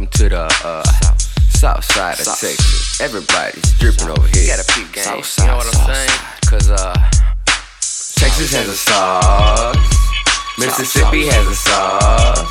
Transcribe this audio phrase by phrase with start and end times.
[0.00, 0.80] Welcome to the uh,
[1.52, 2.40] south side of South.
[2.40, 3.04] Texas.
[3.04, 4.48] Everybody's dripping over here.
[4.48, 5.04] You gotta peep game.
[5.04, 6.08] South you know what side, I'm south saying?
[6.08, 6.40] side.
[6.48, 6.96] Cause uh,
[8.16, 9.76] Texas has a sauce.
[10.56, 12.48] Mississippi has a sauce.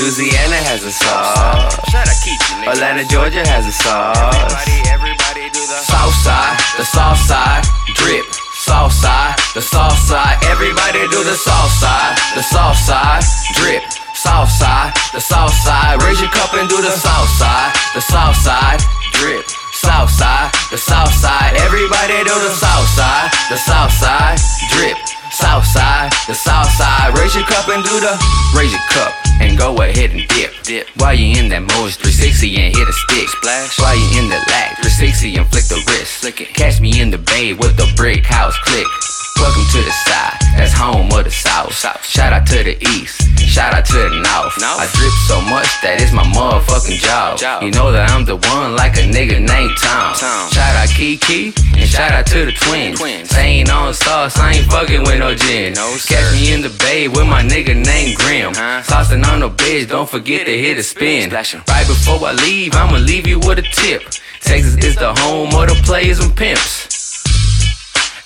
[0.00, 1.76] Louisiana has a sauce.
[1.92, 2.72] Shout out Keith, you nigga.
[2.72, 4.16] Atlanta, Georgia has a sauce.
[4.16, 7.68] Everybody, everybody do the South side, the south side,
[8.00, 8.24] drip.
[8.64, 10.40] South side, the south side.
[10.48, 13.20] Everybody do the south side, the south side,
[13.60, 13.84] drip.
[14.26, 16.02] South side, the south side.
[16.02, 18.82] Raise your cup and do the south side, the south side,
[19.14, 19.46] drip.
[19.78, 21.54] South side, the south side.
[21.62, 24.38] Everybody do the south side, the south side,
[24.74, 24.98] drip.
[25.30, 27.16] South side, the south side.
[27.16, 28.18] Raise your cup and do the
[28.58, 30.50] raise your cup and go ahead and dip.
[30.64, 30.88] Dip.
[30.98, 33.28] While you in that Moe's 360 and hit a stick.
[33.28, 33.78] Splash.
[33.78, 36.26] While you in the lag 360 and flick the wrist.
[36.26, 36.48] Flick it.
[36.54, 38.90] Catch me in the bay with the brick house click.
[39.36, 41.74] Welcome to the side, that's home of the south.
[41.74, 42.02] South.
[42.06, 43.20] Shout out to the east,
[43.56, 44.52] shout out to the north.
[44.60, 47.40] I drip so much that it's my motherfucking job.
[47.64, 50.12] You know that I'm the one like a nigga named Tom.
[50.12, 50.52] Tom.
[50.52, 53.00] Shout out Kiki and shout out to the twins.
[53.32, 55.72] Ain't on sauce, I ain't fucking with no gin.
[55.72, 58.52] Catch me in the bay with my nigga named Grim.
[58.52, 58.84] Huh?
[58.84, 61.30] Saucing on the bitch, don't forget to hit a spin.
[61.32, 64.02] Right before I leave, I'ma leave you with a tip.
[64.44, 66.92] Texas is the home of the players and pimps.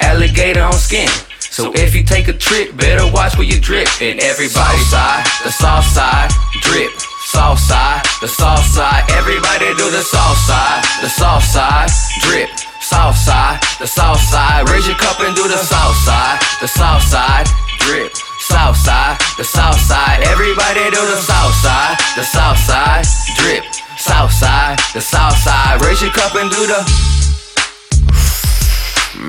[0.00, 1.10] Alligator on skin.
[1.58, 3.90] So if you take a trip, better watch where you drip.
[3.98, 6.30] And everybody side, the south side,
[6.62, 6.94] drip.
[7.34, 9.02] South side, the south side.
[9.18, 11.90] Everybody do the south side, the south side,
[12.22, 12.46] drip.
[12.78, 14.70] South side, the south side.
[14.70, 17.50] Raise your cup and do the south side, the south side,
[17.82, 18.14] drip.
[18.38, 20.22] South side, the south side.
[20.30, 23.02] Everybody do the south side, the south side,
[23.34, 23.66] drip.
[23.98, 25.82] South side, the south side.
[25.82, 26.86] Raise your cup and do the.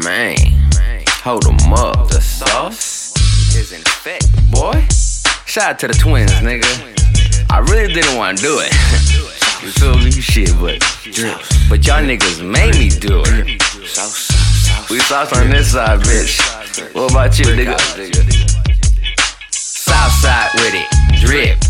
[0.05, 0.58] Man,
[1.21, 2.07] hold 'em up.
[2.09, 3.13] The sauce
[3.55, 4.25] is in effect.
[4.51, 4.85] boy.
[5.45, 6.65] Shout out to the twins, nigga.
[7.49, 8.71] I really didn't want to do it.
[9.63, 10.11] you feel me?
[10.11, 10.79] Shit, but
[11.69, 13.61] but y'all niggas made me do it.
[13.87, 16.93] South side, south We sauce on this side, bitch.
[16.93, 17.77] What about you, nigga?
[19.51, 20.87] South side with it,
[21.25, 21.68] drip.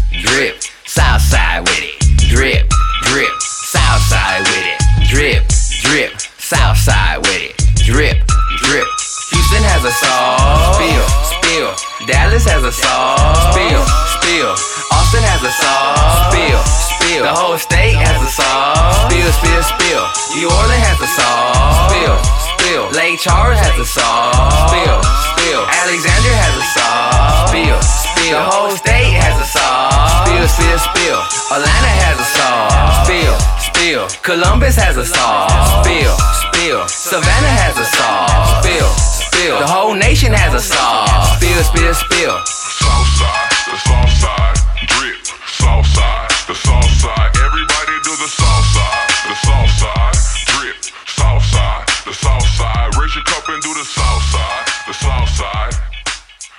[9.79, 11.71] Has a sauce, spill, spill.
[12.07, 13.79] Dallas has a sauce, spill,
[14.19, 14.51] spill.
[14.91, 16.59] Austin has a sauce, spill,
[16.99, 17.23] spill.
[17.23, 20.03] The whole state has a sauce, spill, spill, spill.
[20.35, 22.15] New Orleans has a sauce, spill,
[22.59, 22.83] spill.
[22.91, 24.99] Lake Charles has a sauce, spill,
[25.31, 25.63] spill.
[25.63, 28.35] Alexandria has a sauce, spill, spill.
[28.35, 31.19] The whole state has a sauce, spill, spill, spill.
[31.55, 34.03] Atlanta has a sauce, spill, spill.
[34.27, 36.15] Columbus has a sauce, spill,
[36.51, 36.83] spill.
[36.91, 38.91] Savannah has a sauce, spill,
[39.39, 39.59] spill.
[39.59, 42.35] The whole nation has a sauce, spill, spill, spill.
[42.43, 44.57] South side, the south side,
[44.87, 45.19] drip.
[45.47, 47.31] South side, the south side.
[47.39, 50.17] Everybody do the south side, the south side,
[50.51, 50.77] drip.
[51.07, 52.89] South side, the south side.
[52.99, 55.73] Raise your cup and do the south side, the south side.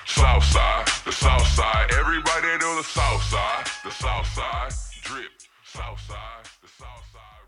[0.07, 1.87] South side, the south side.
[2.01, 4.73] Everybody do the south side, the south side,
[5.05, 5.33] drip.
[5.65, 7.40] South side, the south side.